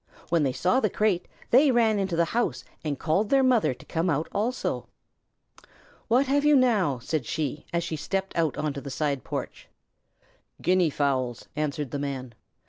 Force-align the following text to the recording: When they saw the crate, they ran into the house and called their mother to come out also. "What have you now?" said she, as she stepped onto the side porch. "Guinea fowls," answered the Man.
When 0.29 0.41
they 0.41 0.51
saw 0.51 0.79
the 0.79 0.89
crate, 0.89 1.27
they 1.51 1.69
ran 1.69 1.99
into 1.99 2.15
the 2.15 2.25
house 2.33 2.63
and 2.83 2.97
called 2.97 3.29
their 3.29 3.43
mother 3.43 3.71
to 3.75 3.85
come 3.85 4.09
out 4.09 4.27
also. 4.31 4.87
"What 6.07 6.25
have 6.25 6.43
you 6.43 6.55
now?" 6.55 6.97
said 6.97 7.27
she, 7.27 7.67
as 7.71 7.83
she 7.83 7.95
stepped 7.97 8.35
onto 8.35 8.81
the 8.81 8.89
side 8.89 9.23
porch. 9.23 9.67
"Guinea 10.59 10.89
fowls," 10.89 11.49
answered 11.55 11.91
the 11.91 11.99
Man. 11.99 12.33